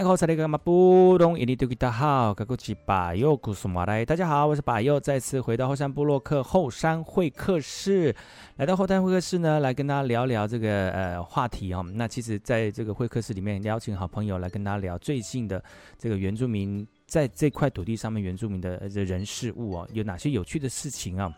[0.00, 0.16] 客。
[4.06, 8.16] 大家好，我是把右，再次回到后山部落客后山会客室。
[8.56, 11.84] 来到后山会客室呢，来跟大家聊聊这个呃话题哦。
[11.92, 15.62] 那其实，在这个会客室里面，邀请好朋友来跟大家聊最近的
[15.98, 21.30] 这个原住民在这块土地上面原住民的人事物哦，有哪些有趣的事情啊？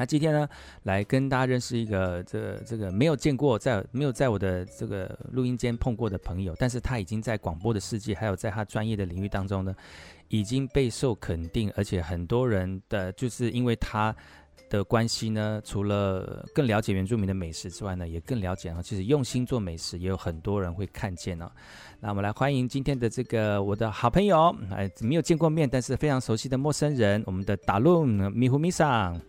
[0.00, 0.48] 那今天呢，
[0.84, 9.76] 来跟大家认识一个这个这个没有见过在没有在我的这个录音间碰过的朋友，但是他已经在广播的世界，还有在他专业的领域当中呢，
[10.28, 14.16] 已经备受肯定，而且很多人的就是因为他
[14.70, 21.52] 的关系呢，除了更了解原住民的美食之外呢，也更了解啊，其实用心做美食，也有很多人会看见呢。
[22.00, 29.20] 那我们来欢迎今天的这个我的好朋友，哎，没有见过面，但是非常熟悉的陌生人，我们的达论米胡米桑。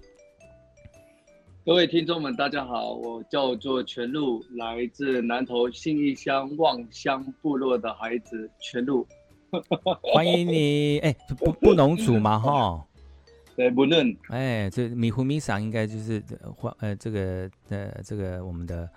[1.63, 9.05] 各位听众们，大家好，我叫做全路，来自南投信义乡望乡部落的孩子全路，
[10.01, 10.97] 欢迎你。
[10.99, 12.83] 哎，不不农族嘛，哈，
[13.55, 14.17] 对，不论。
[14.29, 16.19] 哎，这米糊米桑应该就是
[16.57, 18.89] 欢呃这个呃这个我们的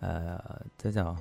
[0.00, 0.40] 呃
[0.78, 1.14] 这叫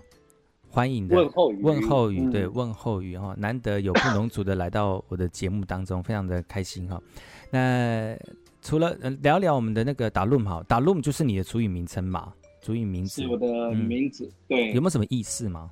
[0.76, 7.02] 欢迎的问候语，问候语，对，问候语哈，难得有布农族的来到我的节目当中，非常的开心哈。
[7.50, 8.18] 那。
[8.62, 12.34] 除了聊聊我们的那个达鲁姆哈，达鲁姆就是你的族语名称嘛？
[12.64, 14.74] 族语名字是我的名字，嗯、对。
[14.74, 15.70] 有没有什么意思吗？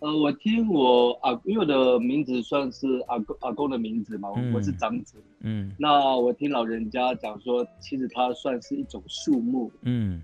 [0.00, 5.22] 呃，我听我阿，因为我的名字算是阿公阿公的名字嘛，嗯、我是长子。
[5.42, 5.72] 嗯。
[5.78, 10.20] 那我听老人家讲说，其实它算是一种树木，嗯，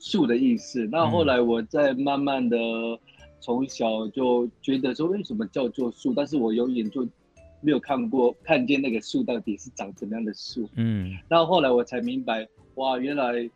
[0.00, 0.86] 树的意思。
[0.92, 2.58] 那后来我在慢慢的
[3.40, 6.12] 从小就觉得说，为什么叫做树？
[6.14, 7.06] 但是我永远就。
[7.66, 10.68] 没有看过，看见那个树到底是长怎么样的树？
[10.76, 13.48] 嗯，那后后来我才明白，哇，原来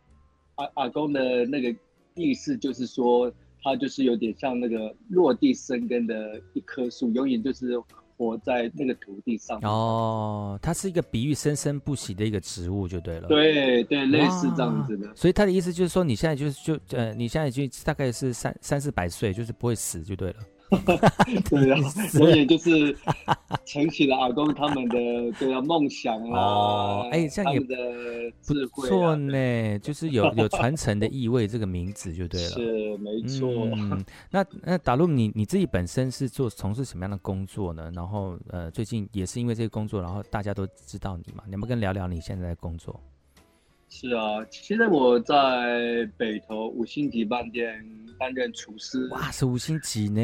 [0.55, 1.71] 阿阿公的那个
[2.15, 3.31] 意思就是说，
[3.61, 7.79] 他就是有点像那个落地生根的一棵树，永远就是
[8.19, 9.57] 活在那个土地上。
[9.63, 13.29] 哦，它是一个比喻生生不息的一个植物，就对了。
[13.29, 15.09] 对对，类似这样子的。
[15.15, 20.35] 所以他的意思就是说，你现在就是就呃，你现在就大概是三三四百岁，就是不会死，就对了。
[21.49, 21.77] 对啊，
[22.19, 22.95] 我也就是
[23.65, 24.97] 承起了阿公他们的
[25.39, 28.53] 对啊梦想啊，哦，哎，这样也不
[28.85, 32.49] 错呢，就是有有传承的意味，这个名字就对了。
[32.49, 33.49] 是没错。
[33.49, 37.91] 嗯，那那达鲁，你你自己本身是做从事什么样的工作呢？
[37.95, 41.43] 然后呃，最近也是因为这个工作，然后大家都知道你嘛？
[41.45, 43.01] 你能不能聊聊你现在的工作？
[43.91, 47.83] 是啊，现在我在北投五星级饭店
[48.19, 49.07] 担任厨师。
[49.07, 50.21] 哇，是五星级呢？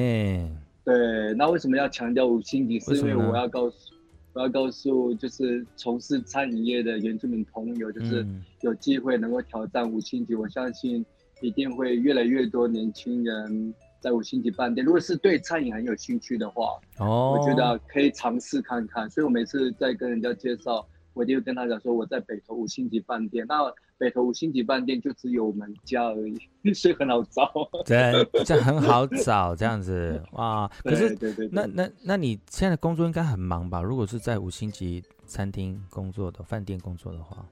[0.85, 2.79] 对，那为什么要强调五星级？
[2.79, 3.95] 是因为我要告诉，
[4.33, 8.25] 我要告诉，就是从事餐饮业的原住民朋友，就是
[8.61, 11.03] 有机会能够挑战五星级，嗯、我相信
[11.41, 14.85] 一定会越来越多年轻人在五星级饭店。
[14.85, 19.09] 如果是对餐饮很有兴趣的话，哦，我觉得可以尝试看看。
[19.09, 20.87] 所以我每次在跟人家介绍。
[21.15, 23.55] 我就跟他讲说，我在北投五星级饭店，那
[23.97, 26.37] 北投五星级饭店就只有我们家而已，
[26.75, 27.51] 所以很好找。
[27.85, 28.13] 对，
[28.45, 30.69] 这很好找，这样子 哇。
[30.83, 33.81] 可是，对对对对，那那那你现在的工作应该很忙吧？
[33.81, 37.43] 如果是在五星级餐厅工作的饭店工作的话。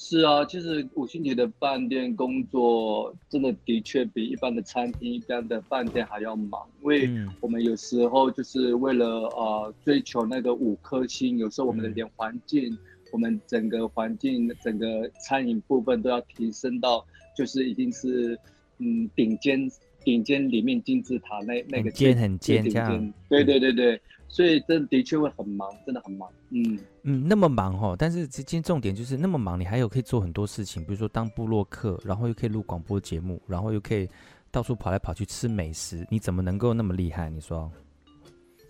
[0.00, 7.10] 是啊，其实五星级的饭店工作真的的确比一般的餐厅、一般的饭店还要忙，因为
[7.40, 12.78] 我们有时候就是为了呃追求那个五颗星，有时候我们的连环境，
[13.10, 17.04] 我们整个环境、整个餐饮部分都要提升到
[17.36, 18.38] 就是已经是
[18.78, 19.68] 嗯顶尖
[20.04, 24.00] 顶尖里面金字塔那那个尖很尖这样，对对对对。
[24.28, 26.28] 所以这的确会很忙，真的很忙。
[26.50, 34.08] 嗯嗯，那么忙哦，但是今天重点就是那么忙，你还有可以做很多事情，比如说当部落客，然后又可以录广播节目，然后又可以
[34.50, 37.28] 到处跑来跑去吃美食，你怎么能够那么厉害？
[37.30, 37.70] 你说？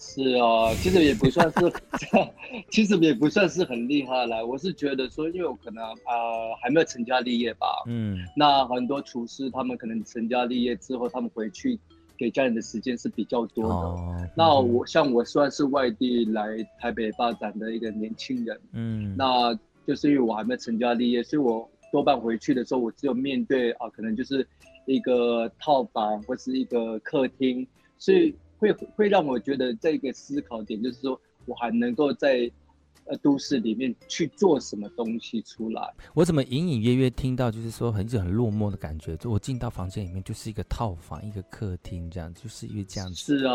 [0.00, 1.72] 是哦，其实也不算是，
[2.70, 4.46] 其实也不算是很厉害了。
[4.46, 7.66] 我是觉得说，因为我可能啊、呃、还没有成家立业吧。
[7.88, 8.16] 嗯。
[8.36, 11.76] 那很多厨师他们可能成家立业之后，他们回去。
[12.18, 13.74] 给家人的时间是比较多的。
[13.74, 24.46] 哦、那我像我算是外地来台北发展的一个年轻人，嗯，那就是因为我还没成家立业，所以我多半回去的时候，我只有面对啊，可能就是
[24.84, 27.66] 一个套房或是一个客厅，
[27.96, 32.50] 所以会会让我觉得这个思考点就是说我还能够在
[33.08, 35.82] 呃都市里面去做什么东西出来。
[36.14, 39.16] 我怎么隐隐约约听到，就是说很很落寞的感觉。
[39.16, 43.38] 就我进到房间里面，就是一个套房，一个客厅这样，就是因为这样子。
[43.38, 43.54] 是啊，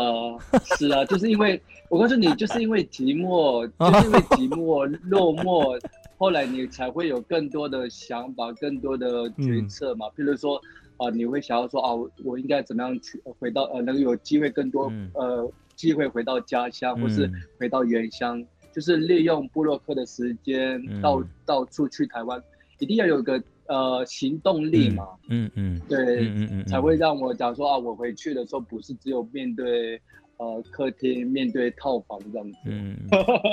[0.78, 5.80] 是啊，就是因为我告诉你，就是因为寂寞， 就是因为寂寞落寞，
[6.18, 10.06] 后来你才会有更多的想法，更多的决策嘛。
[10.06, 10.60] 嗯、譬如说。
[10.96, 11.90] 啊，你会想要说啊，
[12.22, 17.28] 我应该怎么样去回到呃，能有机会更多、嗯、呃机会回到家乡，或是
[17.58, 22.42] 回到原乡，嗯、就是利用布洛克的时间到、嗯、到处去台湾，
[22.78, 30.00] 一定要有个呃行动力嘛，嗯嗯，嗯对，嗯嗯嗯才会让我讲说啊，我回去的时候不是只有面对。
[30.36, 32.96] 呃，客厅面对套房这样子，嗯，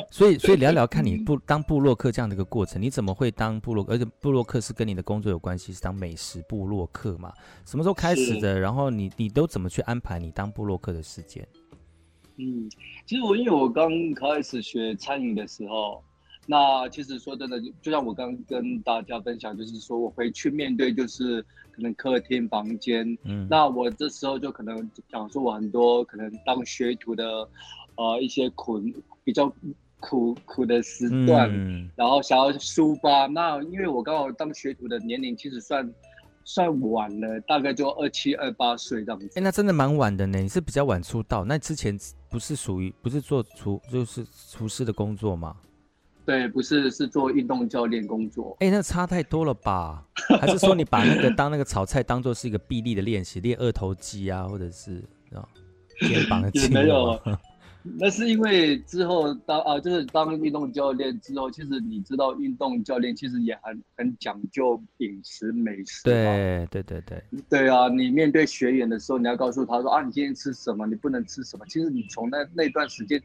[0.09, 3.85] 所以 所以聊聊看你不当布洛克这样的一个过程，你怎么会当部落？
[3.87, 7.31] 而且布洛克是跟你的工作有关系，是当美食布洛克嘛？
[7.67, 8.59] 什么时候开始的？
[8.59, 11.47] 然后你你都怎么去安排你当布洛克的时间？
[12.41, 12.69] 嗯，
[13.05, 16.03] 其实我因为我刚开始学餐饮的时候。
[16.47, 21.39] 那其实说真的，就像我刚刚跟大家分享，就是说我回去面对就是
[21.71, 27.47] 可能客厅房间，嗯，那我这时候就可能讲述我很多可能当学徒的，
[27.95, 28.81] 呃，一些苦
[29.23, 29.53] 比较
[29.99, 33.27] 苦苦的时段，嗯，然后想要抒发。
[33.27, 35.87] 那因为我刚好当学徒的年龄其实算
[36.43, 39.29] 算晚了，大概就二七二八岁这样子。
[39.35, 40.39] 哎，那真的蛮晚的呢。
[40.39, 41.97] 你是比较晚出道，那之前
[42.29, 45.55] 不是属于不是做厨就是厨师的工作吗？
[46.23, 48.55] 对，不是，是做运动教练工作。
[48.59, 50.05] 哎，那差太多了吧？
[50.39, 55.03] 还是说你把那个当那个炒菜当做是一个臂力的练习，练二头肌啊，或者是
[55.33, 55.47] 啊
[55.99, 56.71] 肩膀的肌肉？
[56.71, 57.19] 没有，
[57.83, 66.03] 那是因为之后当啊，就是当运动教练之后，其实你知道，运动教练其实也很很讲究饮食美食。
[66.03, 67.87] 对对对对对啊！
[67.89, 70.85] 你面对学员的时候，你要告诉他说啊，你今天吃什么？
[70.87, 71.65] 你不能吃什么？
[71.67, 73.21] 其实你从那那段时间。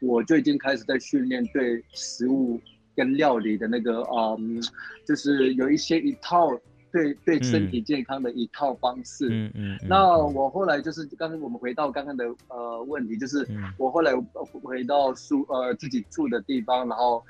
[0.00, 2.60] 我就已经开始在训练对食物
[2.94, 4.62] 跟料理的那个，嗯，
[5.06, 6.50] 就是有一些一套
[6.94, 9.28] 对对身体健康的一套方式。
[9.28, 9.78] 嗯嗯。
[9.86, 13.46] 那我后来就是刚刚我们回到刚刚的呃问题，就是
[13.76, 14.12] 我后来
[14.62, 17.22] 回到宿呃自己住的地方，然后。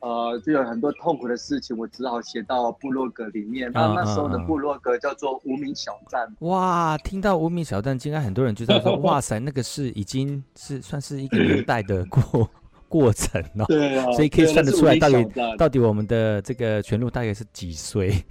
[0.00, 3.68] 呃，就有很多痛苦的事情，我只好写到部落格里面。
[3.74, 6.32] 那、uh, uh, uh, 那时候的部落格叫做无名小站。
[6.38, 12.48] 哇，听到无名小站，应该很多人就在说， 哇塞，那个是已经是算是一个年代的过
[12.88, 13.64] 过程了。
[13.66, 15.26] 对啊，所以可以算得出来，到底
[15.58, 18.24] 到底我们的这个全路大概是几岁？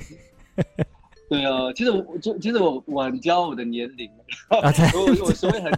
[1.30, 4.09] 对啊，其实我就其实我晚交我的年龄，
[4.50, 5.71] 我我所以很。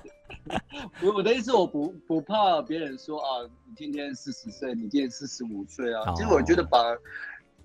[1.01, 3.27] 我我的意思，我不不怕别人说啊，
[3.67, 6.11] 你今天四十岁，你今天四十五岁啊。
[6.15, 6.79] 其实我觉得把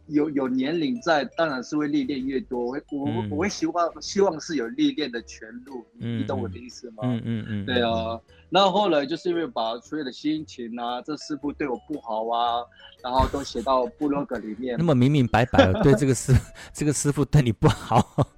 [0.07, 2.67] 有有年龄在，当然是会历练越多。
[2.67, 7.03] 我我、嗯、我会希望希望是有历练的全路，嗯、你懂我的意思吗？
[7.05, 7.67] 嗯嗯嗯。
[7.67, 8.21] 对啊，
[8.51, 12.63] 那后来就是因为把所有的心情啊，这师傅对我不好啊，
[13.03, 14.77] 然后都写到部落格里面。
[14.79, 16.33] 那么明明白白的对这个师
[16.73, 18.34] 这个师傅对你不好。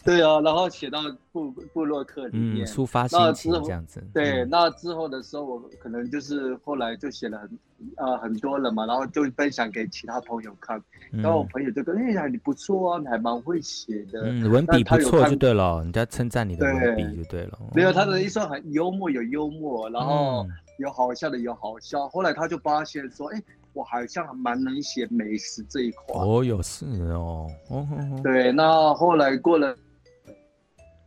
[0.04, 0.98] 对啊，然后写到
[1.30, 4.02] 布布洛克里面，抒发心情这样子。
[4.14, 7.58] 对，那之后的时候，我可能就是后来就写了很
[7.96, 17.58] 呃很多了嘛，然后就分享给其他朋友看，然后我朋友就跟哎呀你不错啊，你还蛮会写的，文笔不错就对了，人家称赞你的文笔就对了。
[17.74, 20.46] 没有他的一生很幽默有幽默，然后
[20.78, 23.42] 有好笑的有好笑，后来他就发现说哎。
[23.72, 26.20] 我好像蛮能写美食这一块。
[26.20, 27.86] 哦，有是哦，哦，
[28.20, 29.72] 对，那后来过了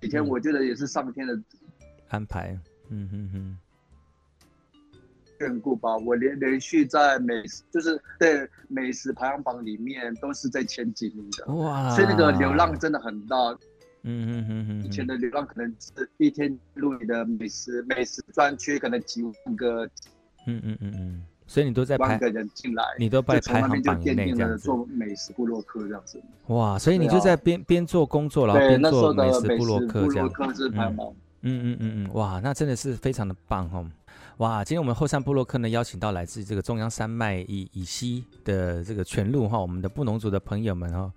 [0.04, 1.40] 几天，我觉得也是上天的
[2.10, 3.58] 安排，嗯哼哼，
[5.40, 5.96] 眷顾吧。
[5.96, 13.38] 我连连续在美食，就是在美食排行榜里面都是在前几名的哇，所以那个流浪真的很大，
[14.02, 14.84] 嗯嗯嗯嗯。
[14.84, 19.86] 以前的流浪可能是一天录你的美食美食专区，可能几万个，
[20.46, 21.26] 嗯嗯嗯嗯。
[21.54, 26.20] 所以你都在排个人进来，你都在排行榜以内这样子做美食部落客这样子。
[26.48, 30.28] 哇，所以你就在边边做工作，然后边做美食部落客这样。
[30.40, 33.86] 嗯嗯嗯嗯，哇，那真的是非常的棒哦。
[34.38, 41.14] 哇，今天我们后山部落客呢，邀请到来自这个中央山脉以以西的这个全路哈，我们的布农族的朋友们哦。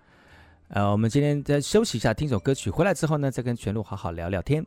[0.69, 4.67] 呃，我们今天再休息一下，听首歌曲，回来之后呢，再跟全路好好聊聊天。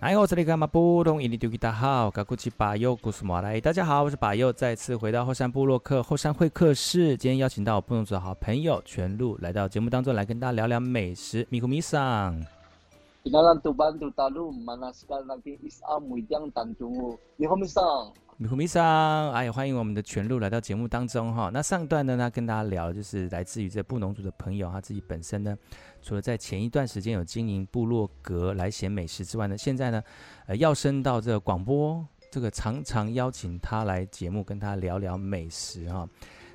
[0.00, 1.22] 哎，我这里干嘛不懂？
[1.22, 7.14] 印尼丢给大家好，嘎古奇巴佑古斯马来，大家好，我是巴佑，再次回到后山部落客后山会客室。
[7.18, 11.46] 今天邀请到我部落族的好朋友全路来到节目当中来跟大家聊聊美食。
[11.50, 12.34] 米库米桑，
[17.36, 18.10] 米库米桑。
[18.38, 21.50] 米呼米桑，哎，欢迎我们的全路来到节目当中哈。
[21.52, 25.54] 那上段呢，他跟大家聊，就是来自于这布农族的朋友，他自己本身呢，
[26.02, 30.02] 除了在前一段时间有经营部落格来写美食之外呢，现在呢，
[30.46, 36.08] 呃，要升到这个广播，这个常常邀请他来节目跟他聊聊美食哈。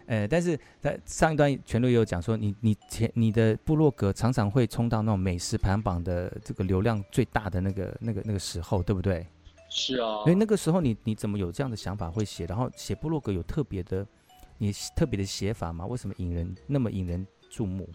[0.08, 9.25] 呃，但是在上一段全路也有讲说，你你前你的部落格常常会冲到那种美食排行榜的这个流量最大的那个那个那个时候，对不对？
[9.68, 12.46] 是啊，所以那个时候你你怎么有这样的想法会写？
[12.46, 14.06] 然后写部落格有特别的，
[14.60, 15.86] 你特别的写法吗？
[15.88, 17.90] 为什么引人那么引人注目？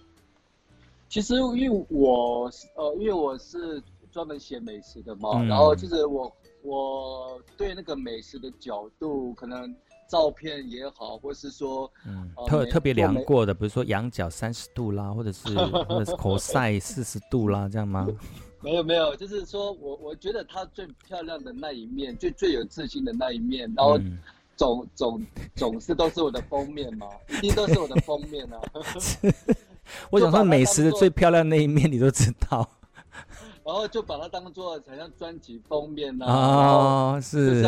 [1.11, 9.75] 其实因为我呃，因为我是专门写美食的嘛，嗯、然后其实我我对那个美食的角度，可能
[10.09, 18.07] 照片也好，或是说嗯、呃、特特别量过的，比如说仰角三十度啦， 或者是或者是口塞四十度啦，这样吗？
[18.63, 23.99] 没有没有，就是说我我觉得她最漂亮的那一面，最最有自信的那一面，然后
[24.55, 25.27] 总、嗯、总
[25.57, 28.61] 总是都是我的封面嘛，一定都是我的封面啊。
[30.11, 32.69] 我想说美食的最漂亮的那一面你都知道，
[33.65, 36.35] 然后就把它当做好像专辑封面呐、啊，
[37.15, 37.65] 哦是。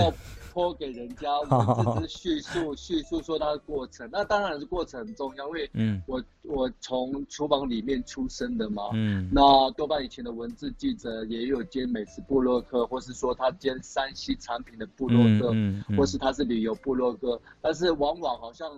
[0.52, 5.70] 托给人家，我只是叙述叙述说它的过程，那当然是过程很重要，因为
[6.04, 18.70] 我我从厨房里面出生的嘛，嗯，那多半以前的文字记者也有兼美食部落客，或是说他兼山西产品的部落客，嗯，或是他是旅游部落客，但是往往好像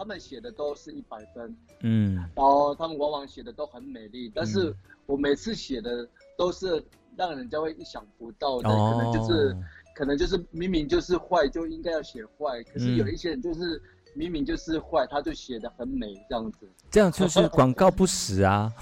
[0.00, 6.82] 他们写的都是一百分，嗯，然后他们往往写的都很美丽，但是我每次写的都是
[7.18, 9.54] 让人家会意想不到的，可能就是。
[9.92, 13.82] 可能就是明明就是坏就应该要写坏，可是有一些人就是
[14.14, 16.66] 明明就是坏，他就写的很美这样子。
[16.90, 18.72] 这样就是广告不实啊。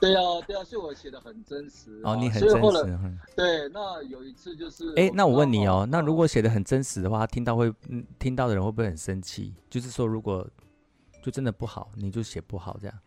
[0.00, 2.00] 对啊，对啊，所以我写的很真实。
[2.04, 3.18] 哦，你很真实。
[3.36, 4.94] 对，那有一次就是。
[4.94, 9.52] 哎，那我问你哦，那如果写的很真实的话，听到会，嗯，听到的人会不会很生气？
[9.68, 10.48] 就是说，如果
[11.22, 12.98] 就真的不好，你就写不好这样。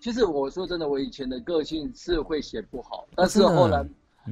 [0.00, 3.84] 其实我说真的，我以前的个性是会写不好，但是后来。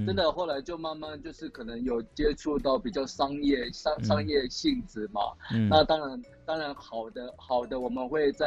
[0.07, 5.21] 真的，后来就慢慢就是可能有接触到比较商业商商业性质嘛，
[5.51, 8.47] 嗯、那当然当然好的好的我们会在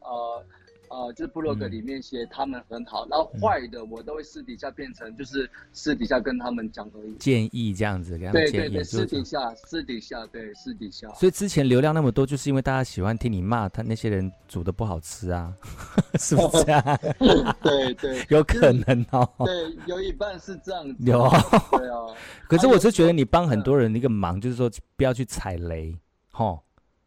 [0.00, 0.44] 呃。
[0.92, 8.68] 呃，就是部落格里面写他们很好，嗯、然后坏的我都会私底下变成就是私底下跟他们讲而已，建议这样子给他们建议。
[8.68, 11.08] 对对对，私底下私底下对私底下。
[11.14, 15.50] 所以之前流量那么多，就是因为大家喜欢听你骂他那些人煮的不好吃啊，
[16.20, 16.98] 是不是啊？
[17.62, 19.26] 对对， 有可能哦。
[19.46, 20.96] 对，有一半是这样子。
[21.10, 21.26] 有。
[21.70, 22.04] 对啊。
[22.46, 25.96] 可是我是觉得你帮很多人一个忙，就是说不要去踩雷，
[26.30, 26.62] 吼。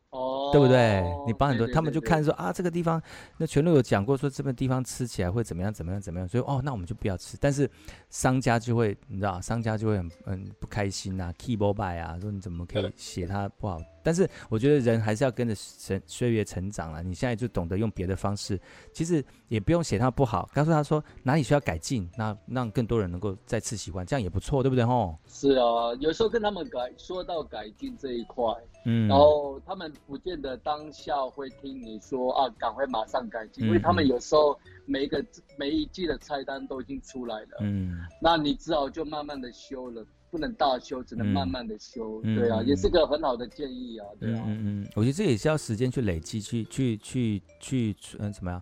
[0.09, 1.03] 哦，对不对？
[1.27, 3.01] 你帮很多，对对对对，他们就看说啊，这个地方，
[3.37, 7.37] 那全路有讲过说这个地方吃起来会怎么样，怎么样，怎么样，所以哦，那我们就不要吃。
[7.41, 7.69] 但是
[8.09, 13.77] 商家就会，你知道，商家就会很很不开心啊，keyboard 啊，说你怎么可以写它不好？
[14.01, 17.01] 但是我觉得人还是要跟着岁岁月成长了。
[17.01, 18.59] 你现在就懂得用别的方式，
[18.93, 24.85] 其实也不用写他不好，告诉他说哪里需要改进，那让更多人能够再次喜欢，这样也不错，对不对？
[24.85, 28.45] 吼，是啊，有时候跟他们改说到改进这一块，
[28.85, 35.23] 嗯，然后他们不见得当下会听你说啊，赶快马上改进，嗯，因为他们有时候每一个
[35.57, 40.05] 每一季的菜单都已经出来了，嗯，那你只好就慢慢的修了。
[40.31, 48.61] 不能大修，只能慢慢的修，嗯、对啊，嗯、也是个很好的建议啊，对啊，嗯嗯，我觉得这也是要时间去累积，去去去去，嗯，怎么样，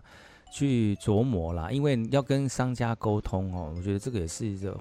[0.54, 4.72] 去琢磨啦，因为要跟商家沟通哦，我觉得这个也是一个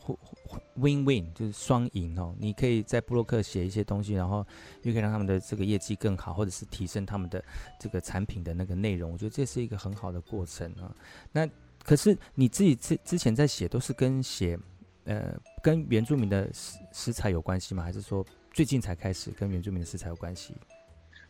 [0.76, 2.36] win win，就是双赢哦。
[2.38, 4.46] 你可以在布洛克写一些东西，然后
[4.84, 7.44] 又可以让他们的这个业绩更好，或者是提升他们的
[7.80, 10.96] 这个产品的那个内容，我觉得这是一个很好的过程啊。
[11.32, 11.50] 那
[11.84, 14.58] 可是你自己之之前在写都是跟写。
[15.06, 17.84] 呃，跟原住民的食食材有关系吗？
[17.84, 20.54] 还是说最近才开始跟原住民的食材有关系？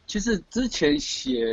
[0.06, 1.44] 其实之前写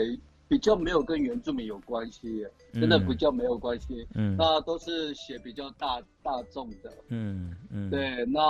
[0.51, 4.05] 比较没有跟原住民有关系，真的比较没有关系。
[4.17, 6.93] 嗯，那都是写比较大大众的。
[7.07, 8.25] 嗯嗯，对。
[8.27, 8.41] 那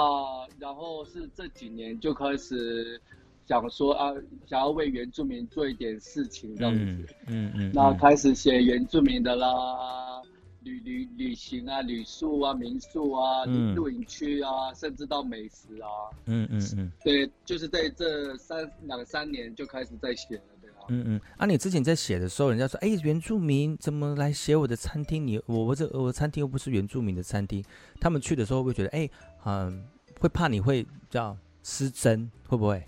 [0.58, 2.98] 然后是这几年就开始
[3.46, 4.14] 想说啊，
[4.46, 6.80] 想要为原住民做一点事情这样子。
[6.80, 7.72] 嗯嗯，嗯。
[7.74, 10.22] 那开始写原住民的啦。
[10.62, 15.88] 旅旅旅行啊，旅宿啊，民宿啊，露营区啊，甚至到美食啊，
[16.26, 20.42] 嗯嗯嗯，对，就是在这三两三年就开始在写了，
[20.88, 25.26] 嗯嗯，啊，你之前在写的时候，人家说，哎，原住民怎么来写我的餐厅？
[25.26, 27.64] 你我我这我餐厅又不是原住民的餐厅，
[28.00, 29.10] 他们去的时候会会觉得，哎，
[29.44, 29.84] 嗯，
[30.20, 32.82] 会怕你会叫失真，会不会？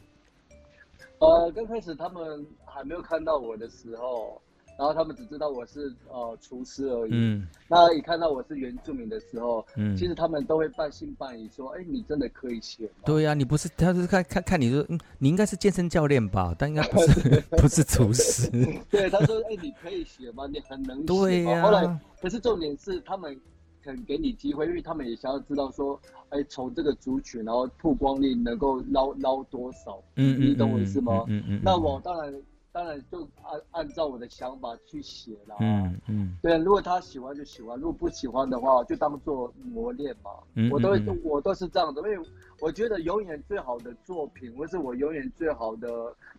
[1.18, 4.40] 呃，刚开始他们还没有看到我的时候。
[4.78, 7.11] 然后他们只知道我是呃厨师而已。
[7.12, 7.46] 嗯。
[7.68, 16.54] 那一看到我是原住民的时候，嗯，其实他们都会半信半疑说：“哎，你真的可以写吗？”对呀、啊，你不是，他是看看看你说，嗯，你应该是健身教练吧？
[16.58, 18.50] 但应该不是， 不是厨师。
[18.90, 20.46] 对，他说：“哎，你可以写吗？
[20.50, 21.62] 你很能写。”对呀、啊。
[21.62, 23.38] 后来，可是重点是他们
[23.85, 30.02] 肯给你机会，因为他们也想要知道说，哎，从这个族群，然后曝光率能够捞捞多少？
[30.16, 31.24] 嗯，你懂我意思吗？
[31.28, 31.61] 嗯嗯，嗯。
[31.62, 32.35] 那我当然。
[32.72, 42.26] 当然就按按照我的想法去写了，嗯嗯，对，如果他喜欢就喜欢，如果不喜欢的话就当做磨练嘛，嗯，我都会我都是这样的，因为
[42.61, 45.88] 我觉得永远最好的作品，或是我永远最好的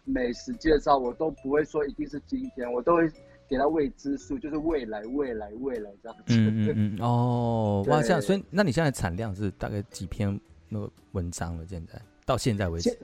[0.06, 3.08] 美食介绍，我都不会说一定是今天，我都会
[3.48, 6.24] 给他未知数，就是未来未来未来这样子。
[6.30, 11.66] 嗯嗯，嗯哦，哇，这样，所以那你现在产量是大概几篇那个文章了？
[11.68, 12.98] 现在到现在为止。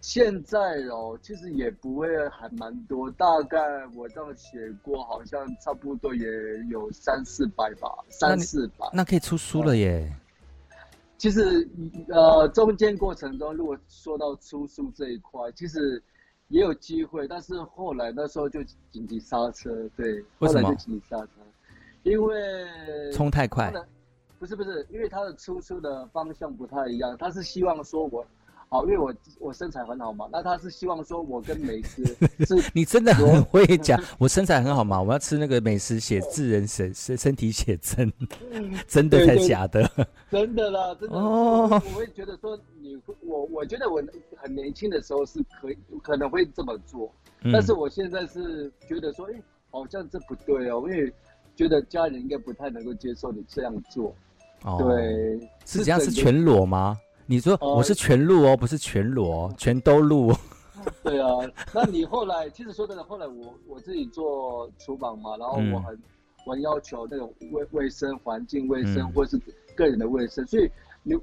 [0.00, 0.58] 现在
[0.90, 3.58] 哦，其实也不会还蛮多，大概
[3.94, 6.26] 我这样写过，好像差不多也
[6.70, 8.88] 有三四百吧，三四百。
[8.94, 10.10] 那可以出书了耶。
[10.10, 10.76] 嗯、
[11.18, 11.68] 其实
[12.08, 16.02] 呃，中间过程中，如果说到出书这一块，其实
[16.48, 21.30] 也有机会，但是后来那时候就紧急刹车，对，后来就紧急刹车，
[22.04, 23.70] 因为冲太快。
[24.38, 28.26] 不是不是，因为他的出书的方向不太一样，他是希望说我。
[28.72, 32.04] 好，因为我我身材很好嘛，那他是希望说我跟美食
[32.46, 38.12] 是，你真的很会讲，我身材很好嘛，我要吃那个美食写字人身身身体写真，
[38.86, 39.90] 真的还是假的？
[40.30, 41.16] 真的啦，真的。
[41.16, 44.00] 哦，我会觉得说你我我觉得我
[44.36, 51.12] 很年轻的时候是可以可能会这么做，嗯，但是我现在是觉得说，哎，好像这不对哦，因为
[51.56, 54.14] 觉得家人应该不太能够接受你这样做。
[54.62, 56.96] 哦，对，是这样是全裸吗？
[57.30, 60.32] 你说我是全录哦、呃，不是全裸、哦，全都录。
[61.04, 61.28] 对啊，
[61.72, 66.02] 那你后来其实说真的，后来我我自己做厨房嘛，然后我很、嗯、
[66.44, 69.40] 我很要求那种卫卫生环境卫生、嗯、或是
[69.76, 70.68] 个人的卫生，所以
[71.04, 71.14] 你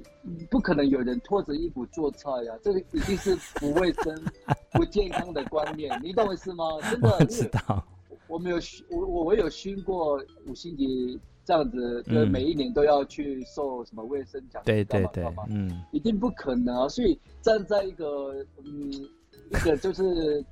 [0.50, 4.18] 不可能有人脱着衣服做菜呀、啊，这个一定是不卫生、
[4.72, 6.64] 不健康的观念，你懂我意思吗？
[6.90, 7.84] 真的，我知道。
[8.28, 11.20] 我没有熏，我我我有熏过五星级。
[11.48, 14.64] 这样子，就每一年都要去受什么卫生奖、嗯？
[14.66, 16.86] 对对对，嗯，一定不可能啊！
[16.90, 20.44] 所以站在一个，嗯，一个就是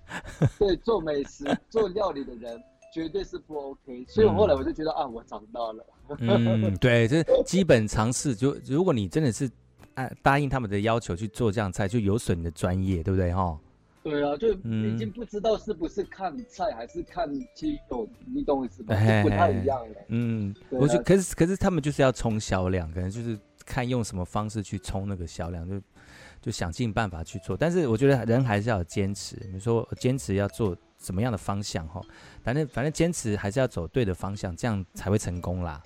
[0.59, 2.59] 对做美食、做料理的人，
[2.95, 4.05] 绝对是不 OK。
[4.09, 5.87] 所以后来我就觉得、嗯、啊，我长大了。
[6.19, 8.35] 嗯， 对，这基本常识。
[8.35, 9.51] 就如果你真的是
[9.97, 13.31] 按答应他们的要求去做这样菜，就有损你的专业，对不对？
[13.35, 13.59] 哈。
[14.09, 18.95] 对啊，就已经不知道是不是看菜还是看肌肉，你懂我意思吗？
[19.25, 19.97] 不太一样了。
[20.07, 25.81] 嗯，我觉得可是可是他们就是要冲销量，可能就是看用什么方式去冲那个销量，就
[26.41, 27.57] 就想尽办法去做。
[27.57, 32.01] 但是我觉得人还是要坚持，比如说坚持要做什么样的方向哈，
[32.45, 35.83] 反正反正坚持还是要走对的方向，这样才会成功啦。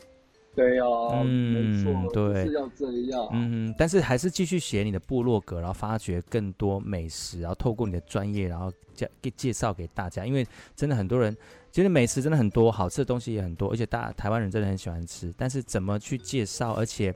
[0.53, 3.29] 对呀、啊，嗯，没错，对，是要这样。
[3.33, 10.27] 嗯，但是还是继续写你的部落格，然后发掘更多美食，然后透过你的专业，然后介给介绍给大家。
[10.27, 11.35] 因为真的很多人，
[11.71, 15.33] 其实美食真的很多，好吃的东西也很多，而且大台湾人真的很喜欢吃。
[15.37, 17.15] 但是怎么去介绍，而且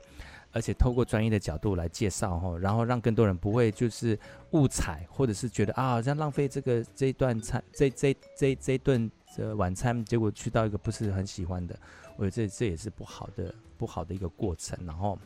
[0.53, 4.17] 而且透过专业的角度来介绍哈，然后让更多人不会就是
[4.51, 11.77] 误踩，或者是觉得啊，好像浪费这个这一段餐，这这这这一顿这晚餐，结果去到一个不是很喜欢的。
[12.17, 15.17] 我觉得这这也是不好的不好的一个过程，然后，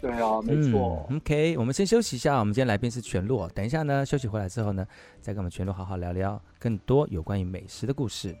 [0.00, 1.06] 对啊，没错。
[1.10, 2.38] 嗯、OK，我们先休息一下。
[2.40, 4.86] 我们今天来宾是全洛，等一下呢，休息回来之后呢，
[5.20, 8.36] 再跟我们全洛好好聊聊更多有关于美食的故事。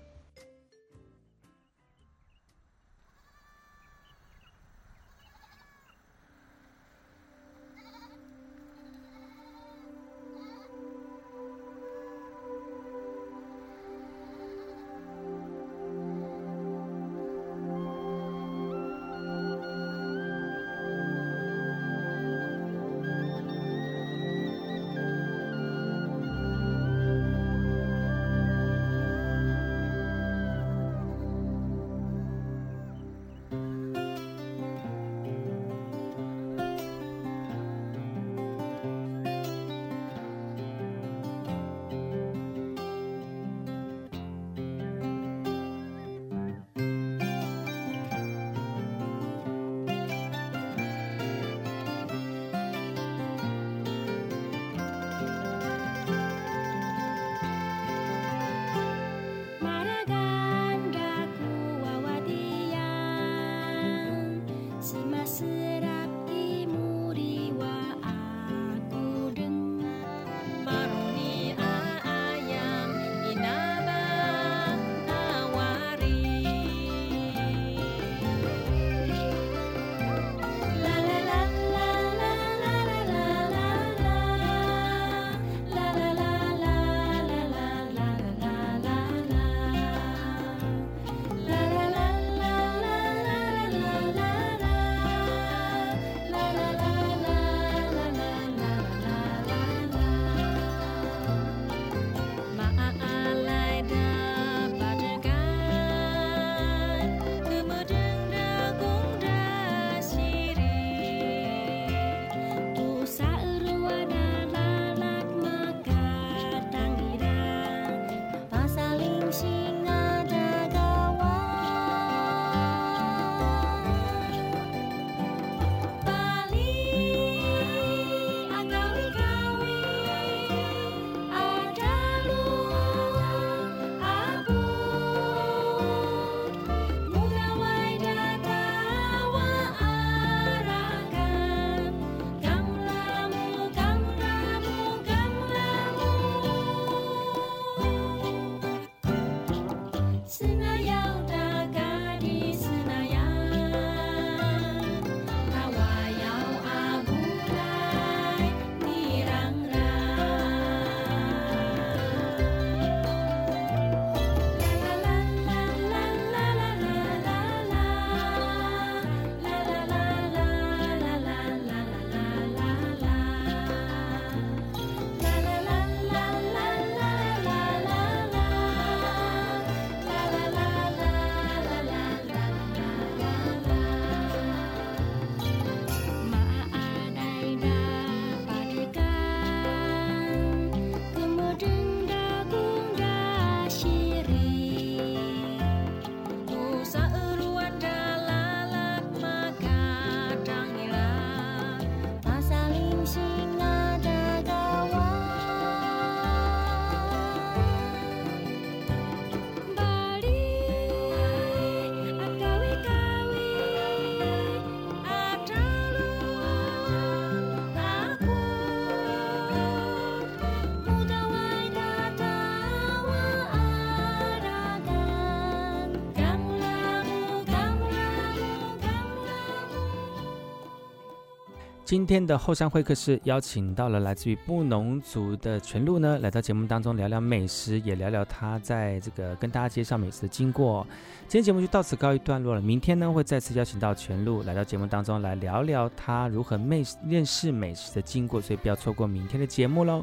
[231.84, 240.86] 今天的后山会客室邀请到了来自于布农族的全鹿呢，来到节目当中聊聊美食，也聊聊他在这个跟大家介绍美食的经过。
[241.28, 250.02] 今天节目就到此告一段落了，明天呢会再次邀请到全鹿来到节目当中来聊聊他如何美认识美食的经过，所以不要错过明天的节目喽。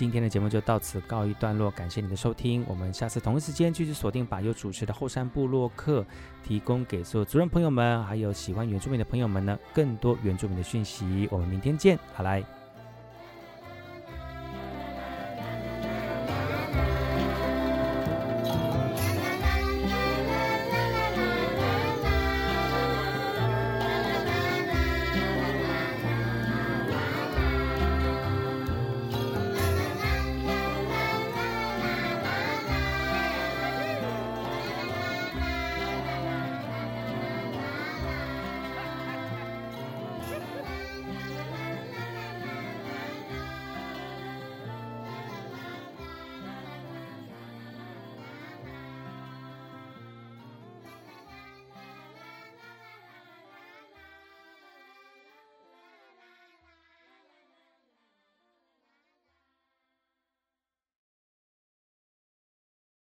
[0.00, 6.02] 今天的节目就到此告一段落，感谢你的收听，我们下次同一时间继续锁定把佑主持的后山部落客，
[6.42, 11.28] 提供给所有族人朋友们，还有喜欢原住民的朋友们呢，更多原住民的讯息。
[11.30, 12.59] 我们明天见，好来。